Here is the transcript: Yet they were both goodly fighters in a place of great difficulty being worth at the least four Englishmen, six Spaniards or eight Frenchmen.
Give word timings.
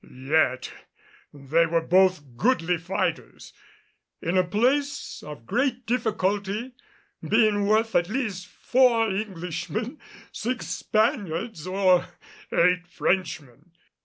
Yet 0.09 0.73
they 1.31 1.67
were 1.67 1.85
both 1.85 2.35
goodly 2.35 2.79
fighters 2.79 3.53
in 4.19 4.35
a 4.35 4.43
place 4.43 5.21
of 5.21 5.45
great 5.45 5.85
difficulty 5.85 6.71
being 7.21 7.67
worth 7.67 7.93
at 7.93 8.05
the 8.05 8.13
least 8.13 8.47
four 8.47 9.11
Englishmen, 9.11 9.99
six 10.31 10.65
Spaniards 10.69 11.67
or 11.67 12.07
eight 12.51 12.87
Frenchmen. 12.87 13.73